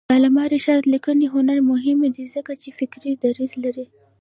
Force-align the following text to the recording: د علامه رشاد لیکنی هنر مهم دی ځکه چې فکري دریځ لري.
د 0.09 0.11
علامه 0.15 0.43
رشاد 0.55 0.83
لیکنی 0.93 1.27
هنر 1.35 1.57
مهم 1.71 1.99
دی 2.15 2.25
ځکه 2.35 2.51
چې 2.61 2.69
فکري 2.79 3.11
دریځ 3.23 3.51
لري. 3.63 3.85